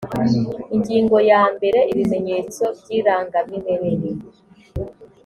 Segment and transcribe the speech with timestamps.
[0.75, 4.09] ingingo ya mbere ibimenyetso by irangamimerere